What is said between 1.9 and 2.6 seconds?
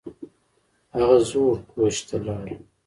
ته لاړه